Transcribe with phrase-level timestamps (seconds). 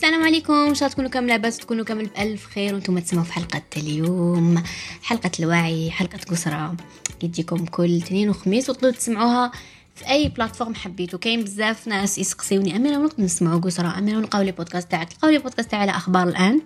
[0.00, 0.52] السلام عليكم.
[0.52, 4.62] إن شاء الله تكونوا كامل لاباس تكونوا كامل بألف خير وأنتم تسمعوا في حلقة اليوم.
[5.02, 6.76] حلقة الوعي حلقة قسرة
[7.22, 9.52] يجيكم كل اثنين وخميس وتقدروا تسمعوها
[9.94, 14.42] في أي platform حبيتو كاين بزاف ناس يسقسيوني أميرة وين نقدر نسمعوا قسرة أميرة ونلقاو
[14.42, 15.12] les podcasts تاعك.
[15.12, 16.60] تلقاو les podcasts تاعي على أخبار الآن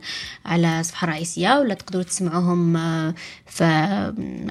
[0.46, 3.14] على الصفحه الرئيسيه ولا تقدروا تسمعوهم آه،
[3.46, 3.64] في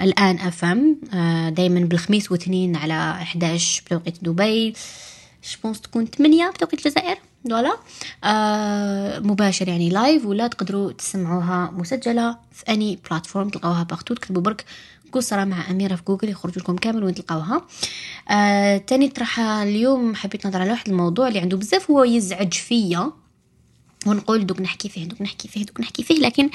[0.01, 4.73] الآن FM آه، دائما بالخميس واثنين على 11 بتوقيت دبي.
[5.53, 7.17] je pense تكون 8 بتوقيت الجزائر.
[7.49, 7.77] voilà
[8.23, 14.65] آه مباشر يعني live ولا تقدروا تسمعوها مسجلة في any platform تلقاوها partout تكتبوا برك
[15.11, 17.61] قصرة مع أميرة في جوجل يخرج لكم كامل وين تلقاوها.
[18.29, 23.11] آه تاني طرح اليوم حبيت نهضر على واحد الموضوع اللي عنده بزاف هو يزعج فيا.
[24.05, 26.49] ونقول دوك نحكي فيه دوك نحكي فيه دوك نحكي فيه لكن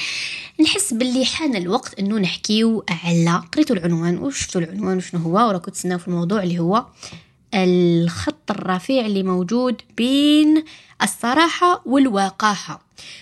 [0.60, 5.98] نحس باللي حان الوقت إنه نحكيو على قريتو العنوان وشفتو العنوان وشنو هو وراكو تسناو
[5.98, 6.86] في الموضوع اللي هو
[7.54, 10.64] الخط الرفيع اللي موجود بين
[11.02, 12.80] الصراحة والوقاحة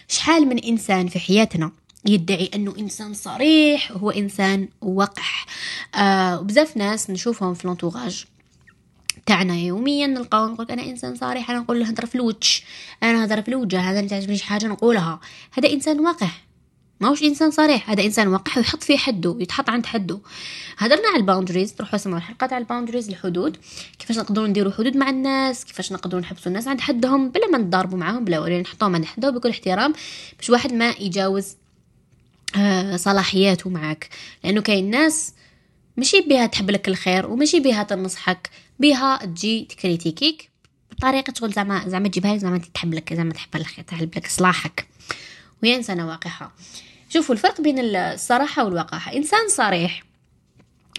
[0.08, 1.72] شحال من إنسان في حياتنا؟
[2.06, 5.46] يدعي أنه إنسان صريح هو إنسان وقح.
[5.94, 8.24] آه وبزاف ناس نشوفهم في l'entourage
[9.26, 12.62] تاعنا يوميا نلقاو نقول أنا إنسان صريح أنا نقول نهضر في الوجه
[13.02, 15.20] أنا نهضر في الوجه هذا ما تعجبنيش حاجة نقولها.
[15.52, 16.00] هذا إنسان
[16.96, 20.18] وقح ماهوش إنسان صريح هذا إنسان وقح ويحط فيه حده يتحط عند حده.
[20.78, 23.56] هدرنا على ال boundaries تروحوا سمعوا الحلقة تاع ال boundaries الحدود.
[23.98, 27.98] كيفاش نقدروا نديروا حدود مع الناس؟ كيفاش نقدروا نحبسوا الناس عند حدهم؟ بلا ما نضاربوا
[27.98, 29.92] معاهم بلا ولا نحطوهم عند حدهم بكل احترام
[30.38, 31.56] باش واحد ما يجاوز
[32.56, 34.08] آه، صلاحياته معك
[34.44, 35.32] لأنه كاين ناس
[35.96, 40.50] ماشي بها تحب لك الخير وماشي بها تنصحك بها تجي تكريتيكيك
[40.92, 44.86] بطريقة تقول زعما زعما تجيبها لك زعما تحب لك زعما تحب الخير تحب لك صلاحك.
[45.62, 46.52] وهي انسانه وقحه
[47.08, 49.12] شوفوا الفرق بين الصراحة والوقاحة.
[49.16, 50.02] إنسان صريح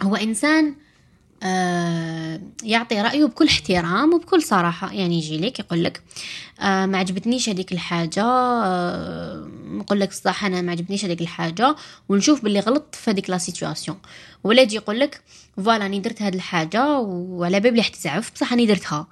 [0.04, 0.76] هو إنسان
[1.44, 4.94] آه يعطي رأيه بكل احترام وبكل صراحة.
[4.94, 6.02] يعني يجي لك يقول لك
[6.60, 11.76] آه ما عجبتنيش هذيك الحاجة آه يقول لك صح أنا ما عجبتنيش هذيك الحاجة
[12.10, 13.98] ونشوف باللي غلط في هذيك la situation
[14.44, 15.22] ولا يجي يقول لك
[15.58, 18.98] voilà اني درت هذه الحاجة وعلى بالي بلي حتزعف بصح اني درتها.
[18.98, 19.08] آه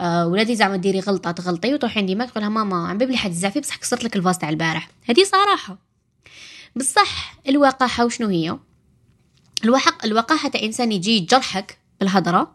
[0.00, 3.76] ولادي زعما ديري غلطة تغلطي وتروحي عندي ما تقولها ماما على بالي بلي حتزعفي بصح
[3.76, 4.88] كسرت لك ال vase تاع البارح.
[5.04, 5.78] هذه صراحة.
[6.76, 8.58] بصح الوقاحة وشنو هي؟
[9.64, 12.54] الوحق الوقاحة تاع إنسان يجي يجرحك بالهضرة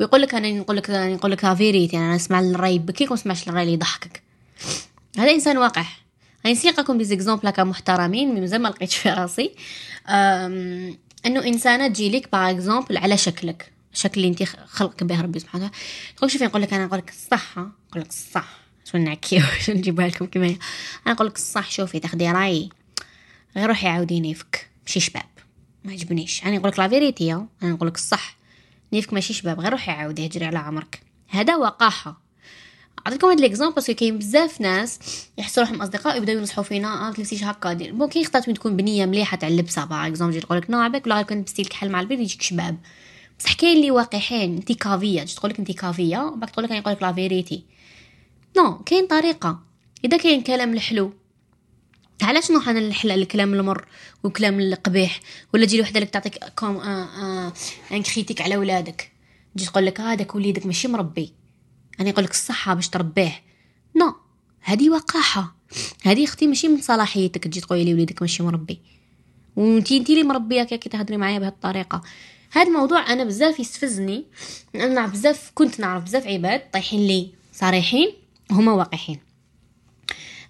[0.00, 3.62] ويقول لك أنا نقول لك نقول لك فيريتي أنا نسمع الراي يبكيك وما نسمعش الراي
[3.62, 4.22] اللي يضحكك.
[5.18, 6.02] هذا إنسان وقح
[6.46, 9.54] غادي نسيقكم دي زيكزامبل هكا محترمين مازال ما لقيتش في راسي.
[11.26, 13.72] أنه إنسانة تجي لك باغ اكزومبل على شكلك.
[13.92, 15.82] الشكل اللي انت خلقك به ربي سبحانه وتعالى.
[16.16, 18.48] تقول شوفي نقول لك أنا نقول لك الصح نقول لك الصح
[18.84, 20.46] شو نعكي؟ شو نجيبها لكم كما
[21.06, 22.68] أنا نقول لك الصح شوفي تاخدي رايي
[23.56, 25.22] غير روحي عاودي نيفك ماشي شباب.
[25.84, 28.36] ما عجبنيش أنا نقول لك la vérité أنا نقول لك الصح
[28.92, 32.22] نيفك ماشي شباب غير روحي عاودي هجري على عمرك هذا وقاحة.
[33.06, 34.98] أعطيكم هاد l'exemple parce que كاين بزاف ناس
[35.38, 37.74] يحسوا روحهم أصدقاء يبداو ينصحوا فينا آه تلبسيش هكا.
[37.74, 41.22] bon كي خطات تكون بنية مليحة تاع اللبسه par exemple تقول لك non عباك ولا
[41.22, 42.78] كنت لبستي لكحل مع البيض يجيك شباب.
[43.42, 45.22] بصح كاين اللي واقحين انت كافية.
[45.22, 47.64] تقول لك انت كافية وبعد تقول لك يقول لك la vérité.
[48.56, 49.62] non كاين طريقة.
[50.04, 51.12] إذا كاين كلام الحلو
[52.22, 53.86] علاش نروح أنا الحلا الكلام المر
[54.24, 55.20] والكلام القبيح؟
[55.54, 57.52] ولا تجي وحده لك تعطيك comme آه
[57.92, 59.12] une critique على ولادك.
[59.56, 61.32] تجي تقول لك هذاك آه وليدك ماشي مربي.
[62.00, 63.42] أنا يقول لك الصحة باش تربيه.
[63.96, 64.14] non
[64.60, 65.56] هذه وقاحة.
[66.02, 68.80] هذه أختي ماشي من صلاحيتك تجي تقولي لي وليدك ماشي مربي.
[69.56, 72.02] وانتي انتي اللي مربيه كي تهضري معايا بهذه الطريقة.
[72.52, 74.24] هذا الموضوع أنا بزاف يستفزني
[74.74, 78.12] أنا بزاف كنت نعرف بزاف عباد طايحين لي صريحين
[78.50, 79.20] هما واقحين.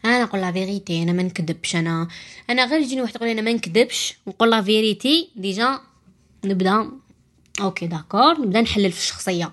[0.04, 2.08] أنا نقول la vérité أنا ما نكذبش أنا
[2.50, 5.80] أنا غير يجيني واحد يقول أنا ما نكذبش نقول la vérité déjà
[6.44, 6.90] نبدأ
[7.60, 9.52] OK d'accord نبدأ نحلل في الشخصية.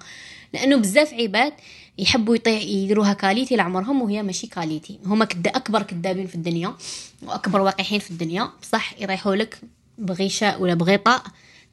[0.54, 1.54] لأنه بزاف عباد
[1.98, 6.76] يحبوا يطيح يديروها qualité لعمرهم وهي ماشي qualité هما كدا أكبر كذابين في الدنيا
[7.22, 9.60] وأكبر واقحين في الدنيا بصح يريحوا لك
[9.98, 11.24] بغشاء ولا بغطاء.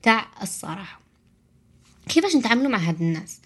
[0.07, 1.01] تاع الصراحة.
[2.09, 3.41] كيفاش نتعاملوا مع هاد الناس؟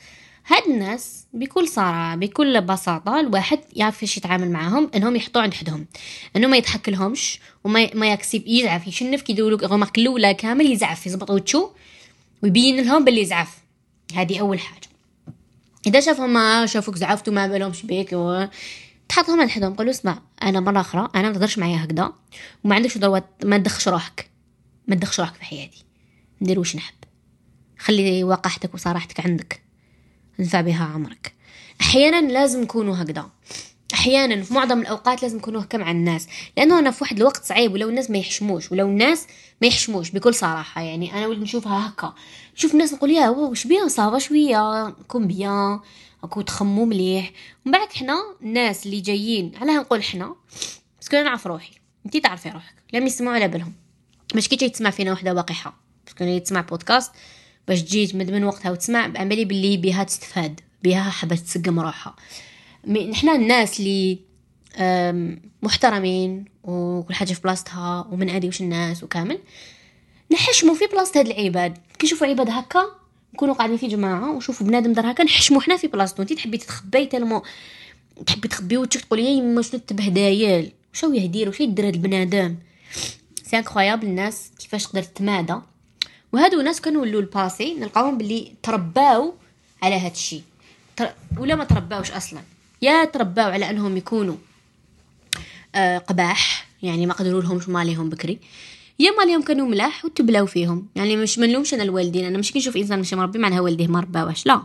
[0.46, 5.86] هاد الناس بكل صراحة بكل بساطة الواحد يعرف كيفاش يتعامل معاهم إنهم يحطوا عند حدهم.
[6.36, 11.06] إنه ما يضحك لهمش وما ما يكسب يزعف يشنف كي يديروا لك الأولى كامل يزعف
[11.06, 11.74] يزبط وجهه
[12.42, 13.58] ويبين لهم باللي زعف.
[14.14, 14.88] هذه أول حاجة.
[15.86, 18.44] إذا شافهم ما شافوك زعفتوا ما بالهمش بيك و...
[19.08, 22.12] تحطهم عند حدهم قولوا اسمع أنا مرة أخرى أنا ما تقدرش معايا هكذا
[22.64, 24.30] وما عندكش ضروة ما تدخش روحك.
[24.88, 25.89] ما تدخش روحك في حياتي.
[26.42, 26.94] ندير واش نحب.
[27.78, 29.62] خلي وقاحتك وصراحتك عندك.
[30.40, 31.34] انفع بها عمرك.
[31.80, 33.30] أحيانا لازم نكونوا هكذا.
[33.94, 36.28] أحيانا في معظم الأوقات لازم نكونوا هكا مع الناس.
[36.56, 39.26] لأنه أنا في واحد الوقت صعيب ولو الناس ما يحشموش ولو الناس
[39.62, 41.12] ما يحشموش بكل صراحة يعني.
[41.12, 42.14] أنا ولد نشوفها هكا.
[42.54, 44.90] نشوف الناس نقول يا واش بيان صافا شوية.
[44.90, 45.80] كون بيان
[46.24, 47.32] أكو تخمو مليح.
[47.66, 50.36] ومن بعد حنا الناس اللي جايين علاه نقول حنا.
[51.00, 51.72] parce que أنا نعرف روحي.
[52.06, 52.74] أنتي تعرفي روحك.
[52.92, 53.72] لم يسمعوا على بالهم.
[54.34, 57.12] باش كي تجي تسمع فينا وحدة وقحه parce que تسمع بودكاست
[57.68, 62.16] باش تجي تمد من وقتها وتسمع بعملي باللي بها تستفاد بها حابه تسقم روحها.
[62.86, 64.18] نحنا الناس اللي
[65.62, 69.38] محترمين وكل حاجة في بلاصتها ومن أدي الناس وكامل
[70.32, 71.78] نحشموا في بلاصة هاد العباد.
[71.98, 72.84] كي نشوفوا عباد هكا
[73.34, 77.06] نكونوا قاعدين في جماعة وشوفوا بنادم دار هكا نحشموا حنا في بلاصتو انت تحبي تتخبي
[77.06, 77.42] tellement
[78.26, 82.56] تحبي تخبي وجهك تقولي يا يما شنو التبهدايل شو يدير وش يدير هاد البنادم؟
[83.42, 85.54] c'est incroyable الناس كيفاش تقدر تتمادى.
[86.32, 89.34] وهادو ناس كانوا ولوا الباسي نلقاهم باللي ترباو
[89.82, 90.42] على هاد الشيء
[91.38, 92.40] ولا ما ترباوش أصلا.
[92.82, 94.36] يا ترباو على أنهم يكونوا
[95.74, 98.38] آه قباح يعني ما قدروا لهمش ماليهم بكري.
[98.98, 100.88] يا ماليهم كانوا ملاح وتبلاو فيهم.
[100.96, 102.24] يعني مش منلومش أنا الوالدين.
[102.24, 104.62] أنا مش كي نشوف إنسان مش مربي معناها والديه ما رباوش لا.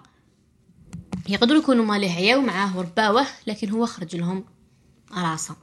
[1.29, 4.43] يقدروا يكونوا ماليه عياو معاه ورباوه لكن هو خرج لهم
[5.17, 5.55] راسه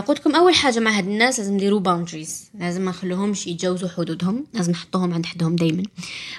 [0.00, 4.46] قلت لكم أول حاجة مع هاد الناس لازم نديروا باوندريز لازم ما نخلوهمش يتجاوزوا حدودهم.
[4.54, 5.82] لازم نحطوهم عند حدهم دائما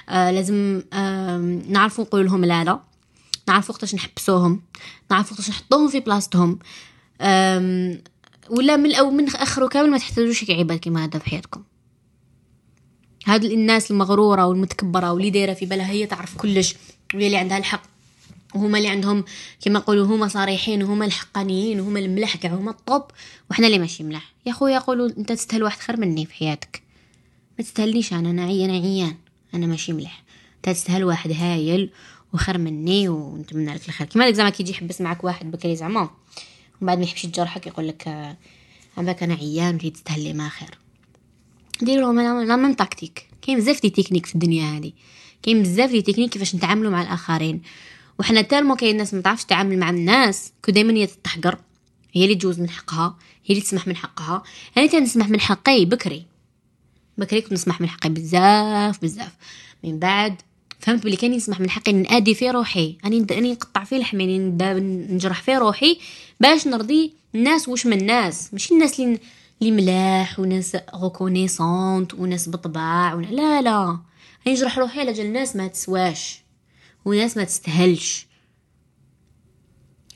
[0.09, 1.37] آه لازم آه
[1.69, 2.79] نعرفوا نقول لهم لا لا.
[3.47, 4.61] نعرفوا وقتاش نحبسوهم.
[5.11, 6.59] نعرفوا وقتاش نحطوهم في بلاصتهم.
[8.49, 11.63] ولا من أو من اخره كامل ما تحتاجوش عباد كيما هذا في حياتكم.
[13.25, 16.75] هاد الناس المغرورة والمتكبرة واللي دايرة في بالها هي تعرف كلش
[17.13, 17.83] وهي اللي عندها الحق.
[18.57, 19.23] وهما اللي عندهم
[19.61, 23.03] كما نقولوا هما صريحين وهما الحقانيين وهما الملح كاع هما الطوب
[23.51, 24.33] وحنا اللي ماشي ملح.
[24.45, 26.81] يا خويا يقولوا أنت تستاهل واحد خير مني في حياتك.
[27.59, 29.15] ما تستاهلنيش أنا أنا عيان عيان.
[29.53, 30.23] أنا ماشي ملح.
[30.55, 31.89] أنت تستاهل واحد هايل
[32.33, 34.07] وخير مني ونتمنى لك الخير.
[34.07, 36.01] كيما زعما كيجي يحبس معك واحد بكري زعما.
[36.01, 36.09] ومن
[36.81, 38.35] بعد ما يحبش يجرحك يقول لك
[38.97, 40.77] عمرك أنا عيان وتي تستاهل ما خير.
[41.81, 42.13] ديروا
[42.43, 44.91] la même tactique كاين بزاف des techniques في الدنيا هذه.
[45.43, 47.61] كاين بزاف des techniques كيفاش نتعاملوا مع الآخرين.
[48.19, 51.57] وحنا tellement كاين ناس ما تعرفش تتعامل مع الناس que دائما هي تحقر
[52.13, 54.43] هي اللي تجوز من حقها هي اللي تسمح من حقها.
[54.77, 56.25] أنا تنسمح من حقي بكري.
[57.17, 59.31] بكري كنت نسمح من حقي بزاف بزاف.
[59.83, 60.41] من بعد
[60.79, 62.97] فهمت بلي كان يسمح من حقي نأذي في روحي.
[63.05, 65.99] اني اني نقطع فيه لحمي نجرح في روحي
[66.39, 68.53] باش نرضي الناس واش من الناس.
[68.53, 69.19] ماشي الناس اللي
[69.61, 73.13] اللي ملاح وناس reconnaissants وناس بطباع.
[73.13, 73.99] لا لا.
[74.47, 76.46] نجرح روحي على جال ناس ما تسواش.
[77.07, 78.27] وناس ما تستهلش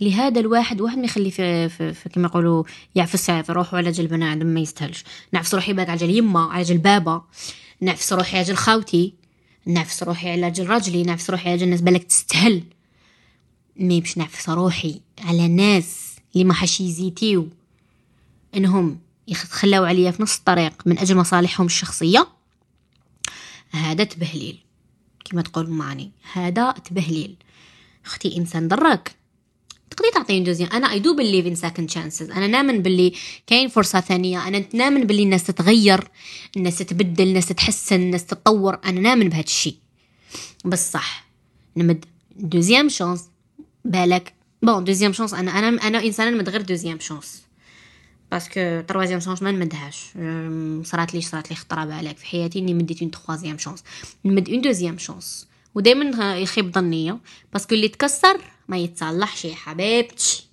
[0.02, 2.64] لهذا الواحد واحد ما يخلي في, في, في كما يقولوا
[2.96, 6.64] يعفس في روحه على جال بنادم ما يستهلش نعفس روحي بالك على جال يما على
[6.64, 7.22] جال بابا.
[7.82, 9.14] نعفس روحي على جال خاوتي
[9.66, 11.04] نعفس روحي على جال راجلي.
[11.04, 12.64] نعفس روحي على جال ناس بالك تستهل
[13.76, 17.48] mais باش نعفس روحي على ناس اللي ما راحش ي hésit يو.
[18.56, 22.28] إنهم يخلاو عليا في نص الطريق من أجل مصالحهم الشخصية.
[23.72, 24.71] هذا تبهليل.
[25.32, 27.36] كما تقول ماني هذا تبهليل.
[28.06, 29.16] أختي إنسان ضرك
[29.90, 33.14] تقدري تعطيني deuxième أنا I do believe in second chances أنا نامن باللي
[33.48, 34.48] كاين فرصة ثانية.
[34.48, 36.08] أنا نامن باللي الناس تتغير
[36.58, 38.80] الناس تتبدل الناس تتحسن الناس تتطور.
[38.86, 39.76] أنا نامن بهذا الشيء.
[40.66, 41.26] بس صح
[41.78, 43.30] نمد deuxième chance
[43.86, 44.34] بالك.
[44.62, 47.42] bon deuxième chance أنا أنا أنا انسانه نمد غير deuxième chance
[48.32, 50.06] parce que troisième chance ما نمدهاش
[50.90, 53.84] صرات لي صرات لي خطرة بالك في حياتي إني مديت une troisième chance.
[54.26, 55.48] نمد une deuxième chance.
[55.76, 57.20] ودائما يخيب ظنية
[57.54, 60.48] parce que اللي تكسر ما يتصلحش يا حبيبتي.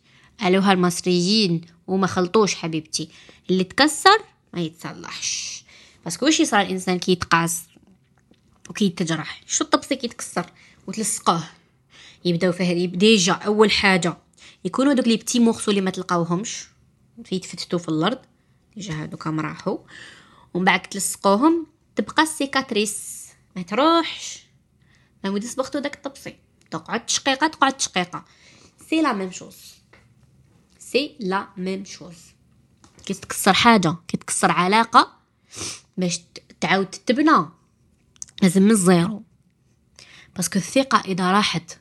[0.45, 3.09] قالوها المصريين وما خلطوش حبيبتي.
[3.51, 4.19] اللي تكسر
[4.55, 5.65] ما يتصلحش.
[6.05, 7.63] parce que واش يصرى الإنسان كي يتقاس
[8.71, 10.47] وكي يتجرح؟ شوف الطبسي كي يتكسر
[10.87, 11.45] وتلصقوه؟
[12.25, 14.17] يبداو فيه déjà أول حاجة
[14.65, 16.69] يكونوا دوك les petits morceaux اللي ما تلقاوهمش.
[17.33, 18.19] يتفتتوا في الأرض.
[18.77, 19.79] déjà هادو كامل راحوا
[20.55, 23.29] ومن بعد تلصقوهم تبقى ال cicatrice.
[23.57, 24.47] ما تروحش.
[25.25, 26.37] ما ودي صبغتو داك الطبسي.
[26.71, 28.25] تقعد تشقيقة تقعد تشقيقة.
[28.91, 29.57] c'est la même chose
[30.79, 32.17] c'est la même chose
[33.07, 35.13] كي تكسر حاجة كي تكسر علاقة
[35.97, 36.21] باش
[36.61, 37.47] تعاود تبنى.
[38.43, 39.23] لازم من ال zéro.
[40.37, 41.79] parce que الثقة إذا راحت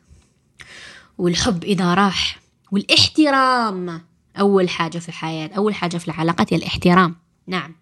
[1.18, 2.40] والحب إذا راح
[2.72, 4.07] والإحترام.
[4.40, 7.16] أول حاجة في الحياة أول حاجة في العلاقات هي الاحترام.
[7.48, 7.76] نعم.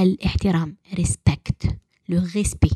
[0.00, 1.76] الاحترام respect
[2.08, 2.70] le respect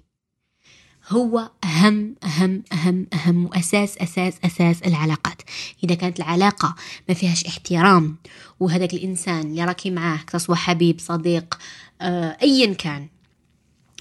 [1.08, 5.42] هو أهم أهم أهم أهم وأساس أساس أساس العلاقات.
[5.84, 6.74] إذا كانت العلاقة
[7.08, 8.16] ما فيهاش احترام
[8.60, 11.58] وهذاك الإنسان اللي راكي معاه سواء حبيب صديق
[12.00, 13.08] آه، أيا كان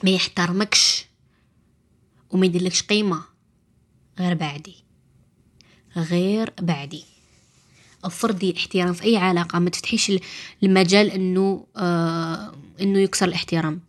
[0.03, 1.05] ما يحترمكش
[2.31, 3.23] وما يديرلكش قيمة
[4.19, 4.75] غير بعدي.
[5.97, 7.12] غير بعدي.
[8.03, 10.11] افرضي الاحترام في أي علاقة ما تفتحيش
[10.63, 13.81] المجال إنه آه إنه يكسر الاحترام.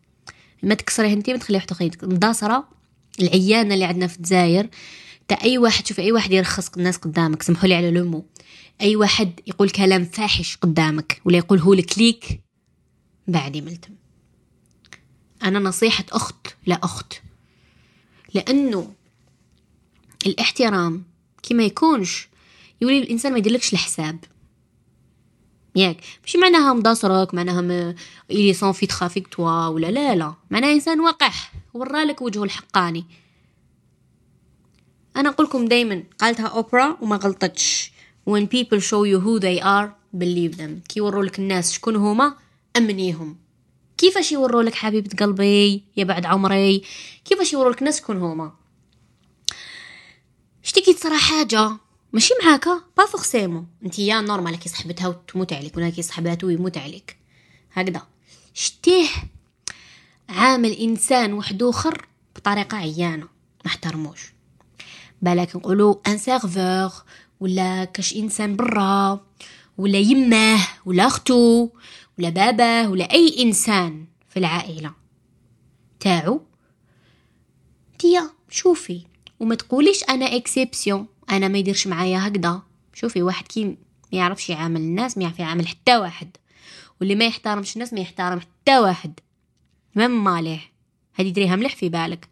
[0.63, 2.69] ما تكسريه انت ما تخليه واحد اخر مداصرة
[3.21, 4.69] العيانة اللي عندنا في الجزائر
[5.29, 8.27] تا أي واحد شوف أي واحد يرخص الناس قدامك سمحوا لي على لومو.
[8.81, 12.41] أي واحد يقول كلام فاحش قدامك ولا يقوله لك ليك
[13.29, 13.95] بعدي ملتم
[15.43, 17.13] أنا نصيحة أخت لا أخت.
[18.35, 18.93] لأنه
[20.27, 21.05] الاحترام
[21.43, 22.29] كي ما يكونش
[22.81, 24.25] يولي الإنسان ما يديرلكش الحساب.
[25.77, 26.01] ياك.
[26.23, 27.95] ماشي معناها مداصرك معناها م...
[28.31, 30.35] ils sont vrais avec toi ولا لا لا.
[30.51, 33.05] معناها إنسان وقح ورالك وجهه الحقاني.
[35.17, 37.93] أنا اقولكم دايما قالتها أوبرا وما غلطتش.
[38.31, 40.89] When people show you who they are believe them.
[40.89, 42.37] كي يورولك الناس شكون هما
[42.77, 43.37] أمنيهم.
[43.99, 46.83] كيفاش يورولك حبيبة قلبي؟ يا بعد عمري.
[47.25, 48.53] كيفاش يورولك الناس شكون هما؟
[50.63, 51.77] شتي تصرا حاجة.
[52.15, 56.79] ماشي معاك pas forcément انت يا normal كي صاحبتها وتموت عليك ولا كي صاحباتو يموت
[56.79, 57.17] عليك
[57.73, 58.03] هكذا.
[58.55, 59.09] شفتيه
[60.29, 62.07] عامل إنسان واحد آخر
[62.37, 63.25] بطريقة عيانة
[63.65, 64.33] ما احترموش.
[65.23, 66.91] بالك نقولوا ان serveur
[67.41, 69.21] ولا كاش إنسان برا
[69.79, 71.69] ولا يماه ولا أختو
[72.19, 74.93] ولا باباه ولا أي إنسان في العائلة.
[76.01, 76.41] تاعو.
[77.99, 79.07] تما شوفي.
[79.41, 82.63] وما تقوليش أنا exception أنا ما يديرش معايا هكذا.
[82.95, 83.77] شوفي واحد كي ما
[84.13, 86.37] يعرفش يعامل الناس ما يعرف يعامل حتى واحد.
[87.01, 89.21] واللي ما يحترمش الناس ما يحترم حتى واحد.
[89.97, 90.61] مم ماليه؟
[91.15, 92.29] هذه دريها مليح في بالك.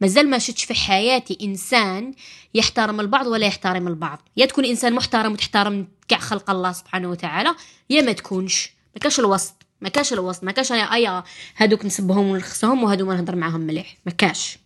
[0.00, 2.14] مازال ما شفتش في حياتي إنسان
[2.54, 4.18] يحترم البعض ولا يحترم البعض.
[4.36, 7.54] يا تكون إنسان محترم وتحترم كاع خلق الله سبحانه وتعالى
[7.90, 8.70] يا ما تكونش.
[8.94, 11.24] ما كاش الوسط ما كاش الوسط ما كاش ايا
[11.56, 13.96] هادوك نسبهم ونرخصهم وهادو ما نهضر معاهم مليح.
[14.06, 14.58] ما كاش.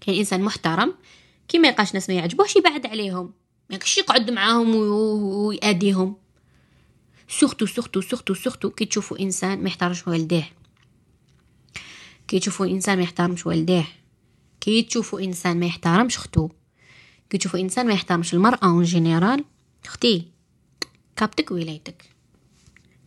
[0.00, 0.94] كاين إنسان محترم
[1.48, 3.32] كي ما يلقاش ناس ما يعجبوش يبعد عليهم.
[3.70, 6.16] ما يقعدش يقعد معاهم ويأديهم.
[7.28, 10.52] surtout surtout surtout surtout كي تشوفوا إنسان ما يحترمش والديه.
[12.28, 13.86] كي تشوفوا إنسان ما يحترمش والديه.
[14.60, 16.48] كي تشوفوا إنسان ما يحترمش اختو
[17.30, 19.44] كي تشوفوا إنسان ما يحترمش المرأة en général
[19.84, 20.28] أختي
[21.16, 22.04] كابتك ولايتك.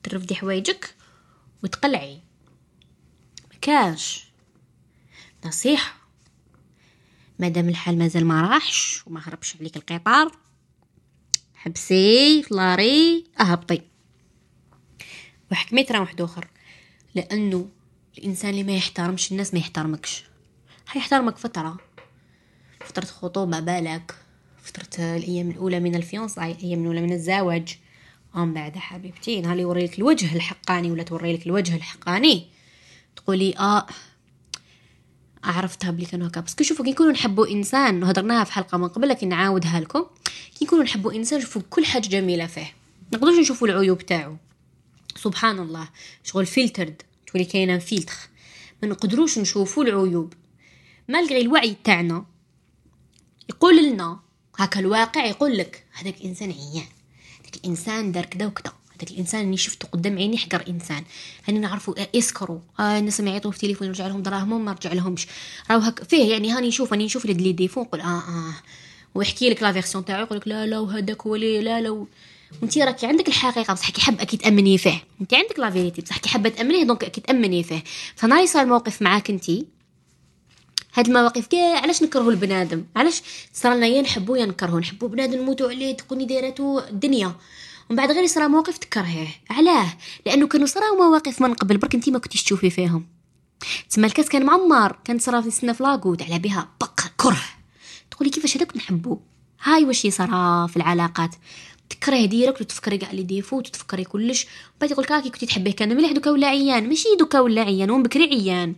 [0.04, 0.96] ترفدي حوايجك
[1.64, 2.22] وتقلعي.
[3.56, 4.28] مكاش
[5.46, 5.97] نصيحة.
[7.40, 10.32] مادام الحال مازال ما راحش وما هربش عليك القطار
[11.56, 13.82] حبسي ف l'arrêt أهبطي.
[15.52, 16.48] وحكمي ترى واحد آخر.
[17.16, 17.70] لأنه
[18.18, 20.24] الإنسان اللي ما يحترمش الناس ما يحترمكش.
[20.92, 21.78] هيحترمك فترة.
[22.80, 24.16] فترة خطوبة بالك.
[24.64, 27.78] فترة الأيام الأولى من ال fiançailles الأيام الأولى من الزواج.
[28.36, 32.48] ومن بعد حبيبتي نهار يوريلك الوجه الحقاني ولا توريلك الوجه الحقاني.
[33.16, 33.88] تقولي آه
[35.44, 36.42] عرفتها بلي كانوا هكا.
[36.42, 40.06] parce que شوفوا كي نكونوا نحبوا إنسان هضرناها في حلقة من قبل لكن نعاودها لكم.
[40.60, 42.74] كي نكونوا نحبوا إنسان نشوفوا كل حاجة جميلة فيه.
[43.14, 44.38] نقدروش نشوفوا العيوب تاعو.
[45.16, 45.90] سبحان الله.
[46.24, 48.14] شغل فلترد تولي كاينة فيلتر
[48.84, 50.34] ما نقدروش نشوفوا العيوب.
[51.08, 52.26] malgré الوعي تاعنا
[53.50, 54.20] يقول لنا
[54.58, 56.88] هكا الواقع يقول لك هذاك إنسان عيان.
[57.42, 58.74] هذاك الانسان دار كذا وكذا.
[58.98, 61.04] هذاك الإنسان اللي شفته قدام عيني حقر إنسان.
[61.48, 65.28] هاني نعرفوا يسكروا آه الناس ما يعيطوا في التليفون يرجع لهم دراهمهم ما رجع لهمش.
[65.72, 68.54] راهو هك فيه يعني هاني نشوف هاني نشوف les défauts نقول آه آه.
[69.16, 72.06] ويحكي لك la version تاعو يقول لك لا لا وهذاك هو لا لا
[72.62, 75.04] وانت راكي عندك الحقيقة بصح كي حاب أكيد تأمني فيه.
[75.22, 77.84] انت عندك la vérité بصح كي حابة تأمنيه donc أكيد تأمني فيه.
[78.16, 79.50] فنهار صار موقف معاك انت.
[80.94, 83.22] هاد المواقف كاع علاش نكرهوا البنادم؟ علاش؟
[83.54, 87.36] صار لنا يا نحبو يا نكرهو نحبو بنادم نموتو عليه تكوني دايراتو الدنيا
[87.90, 89.94] ومن بعد غير يصرا موقف تكرهيه علاه
[90.26, 93.08] لأنه كانوا صراو مواقف من قبل برك انت ما كنتيش تشوفي فيهم.
[93.90, 97.44] تسمى الكاس كان معمر كان صرا في سنه فلاكوت على بها بق كره.
[98.12, 99.20] تقولي كيفاش هذاك نحبو؟
[99.64, 101.36] هاي واش يصرا في العلاقات؟
[101.90, 104.48] تكرهه ديرك وتفكري كاع لي ديفو وتفكري كلش.
[104.82, 106.90] بعد يقول كاكي كنتي تحبيه كان مليح دوكا ولا عيان.
[106.90, 108.76] ماشي دوكا ولا عيان ومن بكري عيان.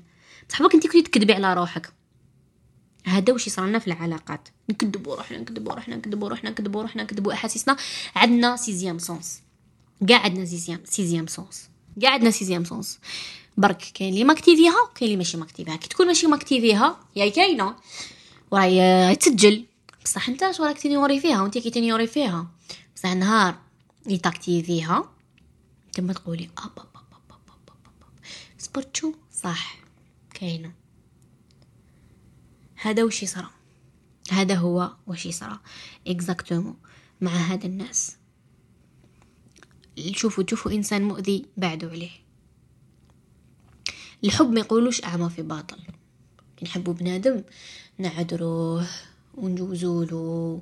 [0.49, 1.98] بصح انت كنتي تكذبي على روحك.
[3.09, 7.77] هذا وش يصرالنا في العلاقات؟ نكذبوا روحنا نكذبوا روحنا نكذبوا روحنا نكذبوا روحنا نكذبوا أحاسيسنا.
[8.15, 9.41] عندنا sixième sens
[10.07, 11.69] كاع عندنا sixième sixième sens
[12.01, 12.99] كاع عندنا sixième sens
[13.57, 16.99] برك كاين اللي m'activer يها وكاين اللي ماشي m'activer يها كي تكون ماشي m'activer يها
[17.15, 17.75] يا كاينة.
[18.51, 19.65] وراهي تسجل.
[20.05, 22.47] بصح أنت واش راك ت ignorer ي فيها؟ وأنت كي ت ignorer ي فيها.
[22.95, 23.55] بصح نهار
[24.05, 25.09] اللي ت activer يها
[25.93, 27.73] تما تقولي hop hop hop hop.
[28.57, 29.13] c'est pour ça
[29.43, 29.77] صح.
[30.33, 30.78] كاينة.
[32.81, 33.49] هذا وش يصرى؟
[34.31, 35.59] هذا هو وش يصرى؟
[36.07, 36.75] اكزاكتومو
[37.21, 38.17] مع هذا الناس.
[40.11, 42.11] شوفوا تشوفوا إنسان مؤذي بعدوا عليه.
[44.23, 45.77] الحب ما يقولوش أعمى في باطل.
[46.57, 47.43] كي نحبو بنادم
[47.97, 48.87] نعذروه
[49.37, 50.61] ونجوزولو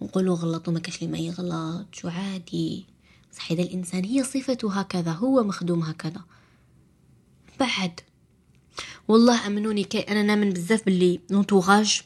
[0.00, 2.86] ونقولو غلط وما كاش لي ما يغلط وعادي.
[3.32, 6.24] صح إذا الإنسان هي صفته هكذا هو مخدوم هكذا.
[7.60, 8.00] بعد.
[9.08, 12.02] والله أمنوني كي أنا نامن بزاف باللي l'entourage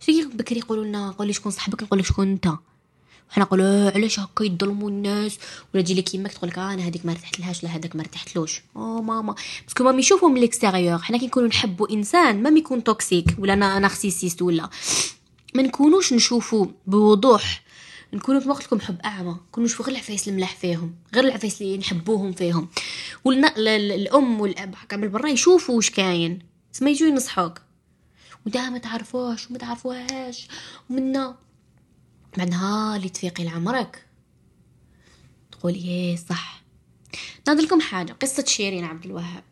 [0.00, 2.46] شي بكري يقولوا لنا قولي شكون صاحبك نقول شكون أنت.
[3.30, 5.38] وحنا نقولوا علاش هكا يظلموا الناس؟
[5.74, 9.02] ولا تجي لك يماك تقول لك أنا هذيك ما ارتحتلهاش لا هذاك ما ارتحتلوش أو
[9.02, 9.34] ماما.
[9.64, 13.36] parce que même يشوفوا من ال extérieur حنا كي نكونوا نحبوا إنسان ما يكون toxique
[13.38, 14.70] ولا narcissique ولا.
[15.54, 17.62] ما نكونوش نشوفوا بوضوح
[18.12, 22.68] نكونوا في وقتكم حب أعمى نشوفوا غير العفايس الملاح فيهم غير العفايس اللي نحبوهم فيهم.
[23.24, 26.38] والام والأب هكا من برا يشوفوا واش كاين.
[26.72, 27.60] تسمى يجوا ينصحوك.
[28.46, 30.48] ودا ما تعرفوش وما تعرفوهاش.
[30.90, 31.36] ومنا
[32.38, 34.06] بعد نهار اللي تفيقي لعمرك.
[35.52, 36.62] تقولي إيه صح.
[37.48, 39.44] ناضل لكم حاجة قصة شيرين عبد الوهاب.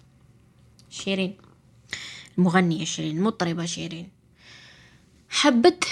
[0.90, 1.36] شيرين.
[2.38, 4.08] المغنية شيرين المطربة شيرين.
[5.28, 5.84] حبت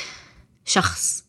[0.64, 1.27] شخص.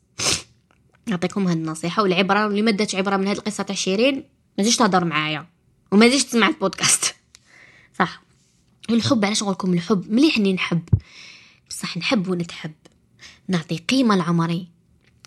[1.09, 4.15] نعطيكم هاد النصيحة والعبرة اللي ما داتش عبرة من هاد القصة تاع شيرين
[4.57, 5.45] ما تجيش تهضر معايا
[5.91, 7.15] وما تجيش تسمع البودكاست.
[7.99, 8.21] صح.
[8.89, 10.81] الحب علاش نقول لكم الحب؟ مليح إني نحب.
[11.69, 12.73] بصح نحب ونتحب.
[13.47, 14.67] نعطي قيمة لعمري.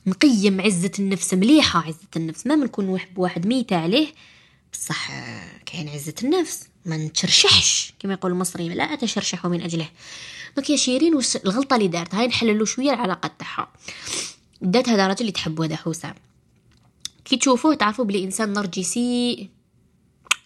[0.07, 2.47] نقيم عزة النفس مليحة عزة النفس.
[2.47, 4.09] ما نكون نحب واحد ميتة عليه
[4.73, 5.11] بصح
[5.67, 6.69] كاين عزة النفس.
[6.87, 9.89] ما نتشرشحش كما يقول المصري لا أتشرشح من أجله.
[10.57, 13.69] donc يا شيرين وش الغلطة اللي دارت هاي نحللو شوية العلاقه تاعها.
[14.63, 16.15] هذا الراجل اللي تحبو هذا حسام
[17.25, 19.49] كي تشوفوه تعرفوا بلي إنسان نرجسي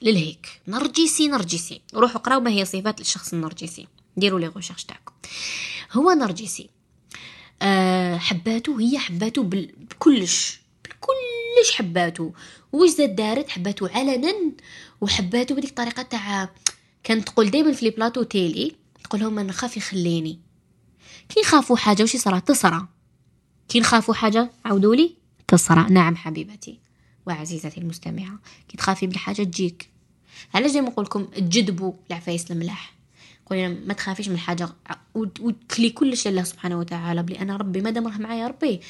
[0.03, 0.61] للهيك.
[0.69, 1.81] نرجسي نرجسي.
[1.95, 3.87] روحوا قراو ما هي صفات الشخص النرجسي.
[4.17, 5.13] ديروا les recherches تاعكم.
[5.93, 6.71] هو نرجسي.
[7.63, 12.33] أه حباتو هي حباتو بكلش بكلش حباتو
[12.73, 14.35] واش زاد دارت؟ حباتو علنا.
[15.01, 16.51] وحباتو بديك الطريقة تاع
[17.05, 20.41] كانت تقول دائما في les plateaux télé تقول لهم أنا خاف يخليني.
[21.29, 22.89] كي نخافوا حاجة وش يصرى تصرى.
[23.69, 25.09] كي نخافوا حاجة عاودوا
[25.49, 26.79] تصرى نعم حبيبتي
[27.27, 28.39] وعزيزتي المستمعة.
[28.69, 29.89] كي تخافي من حاجة تجيك.
[30.55, 32.95] علاش ديما نقول لكم تجذبوا العفايس الملاح؟
[33.47, 34.69] قولي ما تخافيش من حاجة.
[35.15, 38.81] وتكلي كل شيء الله سبحانه وتعالى بلي أنا ربي ما دام راه معايا ربي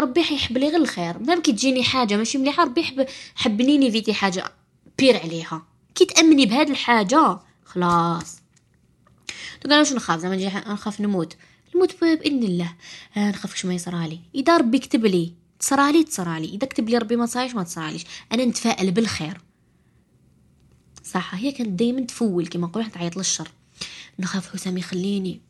[0.00, 1.18] ربي حيحب لي غير الخير.
[1.18, 4.52] مادام كي تجيني حاجة ماشي مليحة ربي يحب حبنيني فيتي حاجة
[4.98, 5.66] بير عليها.
[5.94, 8.40] كي تأمني بهاد الحاجة خلاص.
[9.60, 11.36] تقول أنا واش نخاف؟ زعما نجي نخاف نموت.
[11.74, 12.74] نموت بإذن الله.
[13.16, 17.16] آه نخاف واش ما يصرالي إذا ربي كتب لي تصرالي تصرالي إذا كتب لي ربي
[17.16, 19.40] ما تصراليش ما تصراليش أنا نتفائل بالخير.
[21.04, 23.48] صح هي كانت دائما تفول كما نقول تعيط للشر.
[24.18, 25.40] نخاف حسام يخليني.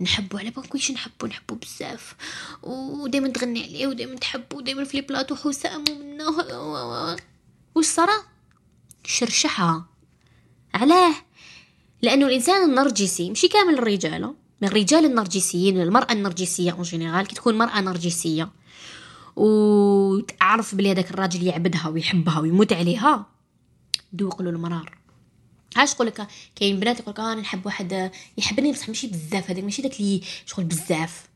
[0.00, 2.14] نحبو على بالك كلشي نحبو؟ نحبو بزاف.
[2.62, 7.16] ودائما تغني عليه ودائما تحبو ودائما في البلاطو حسام ومنه.
[7.74, 8.22] واش صرا؟
[9.04, 9.86] شرشحها
[10.74, 11.14] علاه.
[12.02, 14.34] لأنه الإنسان النرجسي مشي كامل الرجال.
[14.62, 18.50] من الرجال النرجسيين المرأة النرجسية en général كي تكون مرأة نرجسية.
[19.36, 23.26] وتعرف بلي هذاك الراجل يعبدها ويحبها ويموت عليها؟
[24.12, 24.98] دوق له المرار.
[25.76, 29.64] علاش تقول لك؟ كاين بنات يقول لك أنا نحب واحد يحبني بصح ماشي بزاف هذاك
[29.64, 31.28] ماشي داك اللي شغل بزاف.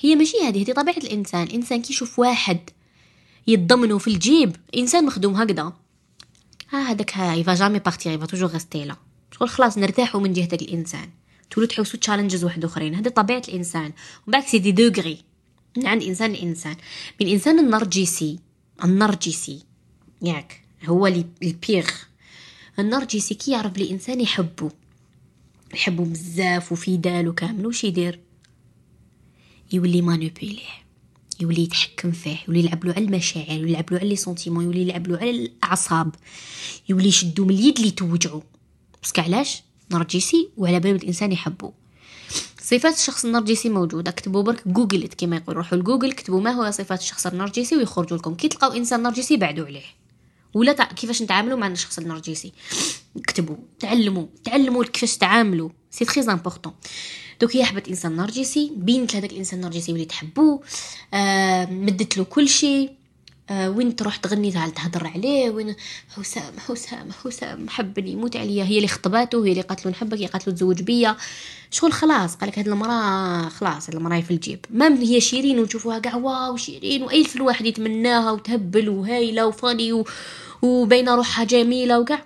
[0.00, 1.42] هي ماشي هذه هذه طبيعة الإنسان.
[1.42, 2.70] الإنسان كي يشوف واحد
[3.46, 5.72] يتضمنه في الجيب إنسان مخدوم هكذا.
[6.70, 8.96] ها هذاك ها يفا جامي بارتي يفا توجور غاستي لا
[9.32, 11.10] شغل خلاص نرتاحوا من جهة الإنسان.
[11.50, 12.94] تولو تحوسوا تشالنجز واحد آخرين.
[12.94, 13.92] هذه طبيعة الإنسان.
[14.28, 15.18] وبعد سي دي دوغري.
[15.76, 16.76] من عند إنسان لإنسان.
[17.20, 18.38] من الانسان النرجسي.
[18.84, 19.62] النرجسي.
[20.22, 20.62] ياك.
[20.84, 21.88] هو البيغ.
[22.78, 24.70] النرجسي كي يعرف لي إنسان يحبو.
[25.74, 28.20] يحبو بزاف وفي دالو كامل وش يدير؟
[29.72, 30.80] يولي manipuler
[31.40, 32.36] يولي يتحكم فيه.
[32.48, 33.50] يولي يلعب له على المشاعر.
[33.50, 34.64] يولي يلعب له على les sentiments.
[34.64, 36.14] يولي يلعب له على الأعصاب.
[36.88, 38.42] يولي يشدو من اليد اللي توجعو.
[39.02, 41.72] بس علاش نرجسي وعلى بالو الإنسان يحبو
[42.62, 44.10] صفات الشخص النرجسي موجودة.
[44.10, 48.34] اكتبوا برك جوجل كما يقول روحوا لجوجل كتبوا ما هو صفات الشخص النرجسي ويخرجوا لكم.
[48.34, 49.82] كي تلقاو إنسان نرجسي بعدوا عليه.
[50.54, 50.72] ولا.
[50.72, 52.52] كيفاش نتعاملوا مع الشخص النرجسي؟
[53.16, 56.72] اكتبوا تعلموا تعلموا كيفاش تعاملوا c'est très important
[57.40, 60.62] دوك هي حبت إنسان نرجسي بينت لهذاك الإنسان النرجسي اللي تحبوه
[61.14, 62.90] آه مدت له كل شيء
[63.50, 65.76] وين تروح تغني تهضر عليه؟ وين؟
[66.16, 70.26] حسام حسام حسام حبني موت عليا هي اللي خطباته هي اللي قالت له نحبك هي
[70.26, 71.16] قالت له تزوج بيا.
[71.70, 74.64] شغل خلاص قالك هاد المراه خلاص هاد المراه في الجيب.
[74.70, 80.06] ما هي شيرين ونشوفوها كاع واو شيرين وأي في الواحد يتمناها وتهبل وهايلة وفاني و...
[80.62, 82.24] وباينه روحها جميلة وكاع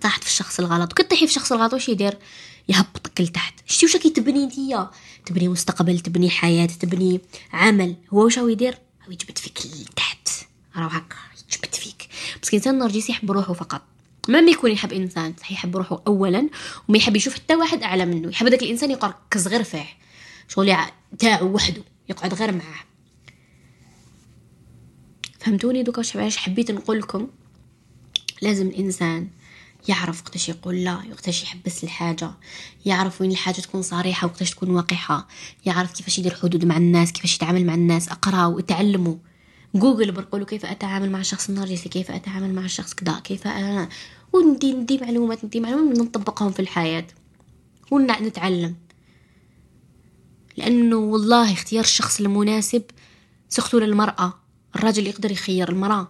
[0.00, 0.92] طاحت في الشخص الغلط.
[0.92, 2.18] وكي تطيحي في الشخص الغلط واش يدير؟
[2.68, 4.90] يهبطك لتحت شتي واش كيتبني نتيا
[5.26, 7.20] تبني مستقبل تبني حياة تبني
[7.52, 7.96] عمل.
[8.12, 10.09] هو واش يدير؟ هو يجبد فيك لتحت
[10.76, 11.16] راه هكا
[11.48, 12.08] يجبد فيك.
[12.42, 13.82] بس الإنسان النرجسي يحب روحه فقط.
[14.28, 16.48] ما يكون يحب إنسان صحيح يحب روحه اولا
[16.88, 18.28] وما يحب يشوف حتى واحد أعلى منه.
[18.28, 19.86] يحب هذاك الإنسان يركز غير فيه
[20.48, 20.76] شغل
[21.18, 22.84] تاعو وحده يقعد غير معاه
[25.40, 27.28] فهمتوني دوكا واش حبيت نقول لكم؟
[28.42, 29.28] لازم الإنسان
[29.88, 32.30] يعرف وقتاش يقول لا وقتاش يحبس الحاجة.
[32.86, 35.28] يعرف وين الحاجة تكون صريحة وقتاش تكون وقحه
[35.66, 39.16] يعرف كيفاش يدير حدود مع الناس كيفاش يتعامل مع الناس اقراو وتعلموا.
[39.74, 43.88] جوجل برقولوا كيف أتعامل مع الشخص النرجسي كيف أتعامل مع الشخص كذا كيف أنا
[44.32, 47.06] وندي ندي معلومات ندي معلومات نطبقهم في الحياة
[47.90, 48.76] ونتعلم
[50.56, 52.82] لأنه والله اختيار الشخص المناسب
[53.48, 54.34] سختوا للمرأة
[54.76, 56.08] الراجل يقدر يخير المرأة.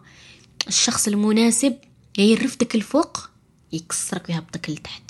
[0.68, 1.76] الشخص المناسب
[2.18, 3.30] يرفدك الفوق
[3.72, 5.02] يكسرك ويهبطك لتحت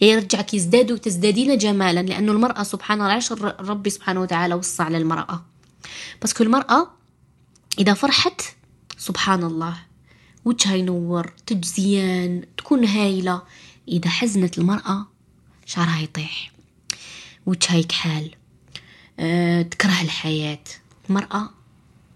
[0.00, 5.44] يرجعك يزداد وتزدادين جمالا لأنه المرأة سبحان الله علاش ربي سبحانه وتعالى وصى على المرأة
[6.22, 6.99] بس المرأة
[7.78, 8.42] إذا فرحت
[8.98, 9.76] سبحان الله
[10.44, 13.42] وجهها ينور تجزيان تكون هايلة.
[13.88, 15.06] إذا حزنت المرأة
[15.66, 16.52] شعرها يطيح
[17.46, 18.34] وجهها يكحال.
[19.18, 20.64] أه تكره الحياة.
[21.08, 21.50] المرأة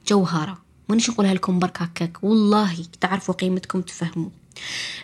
[0.08, 0.58] جوهرة.
[0.88, 2.24] مانيش نقولها لكم برك هكاك.
[2.24, 4.30] والله تعرفوا قيمتكم تفهموا.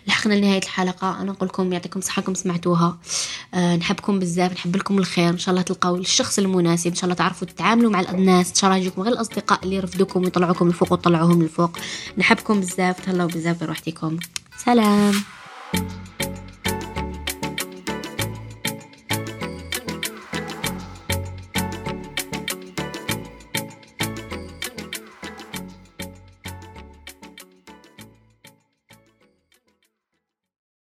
[0.07, 1.21] لحقنا لنهاية الحلقة.
[1.21, 2.97] أنا نقول لكم يعطيكم صحتكم سمعتوها.
[3.53, 5.29] أه نحبكم بزاف نحب لكم الخير.
[5.29, 6.87] إن شاء الله تلقاو الشخص المناسب.
[6.87, 10.23] إن شاء الله تعرفوا تتعاملوا مع الناس إن شاء الله يجيكم غير الأصدقاء اللي يرفدوكم
[10.23, 11.77] ويطلعوكم لفوق وتطلعوهم لفوق
[12.17, 13.05] نحبكم بزاف.
[13.05, 14.19] تهلاو بزاف بروحتكم.
[14.65, 15.13] سلام.